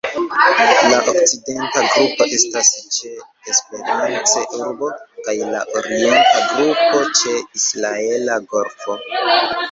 [0.91, 3.11] La okcidenta grupo estas ĉe
[3.53, 4.89] Esperance-Urbo
[5.27, 8.97] kaj la orienta grupo ĉe Israela Golfo.